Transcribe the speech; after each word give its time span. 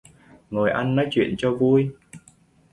Ngồi 0.49 0.71
ăn 0.71 0.95
nói 0.95 1.07
chuyện 1.11 1.35
cho 1.37 1.51
vui 1.55 1.91